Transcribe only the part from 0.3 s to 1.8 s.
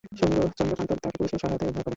ও চন্দ্রকান্ত তাকে পুলিশের সহায়তায় উদ্ধার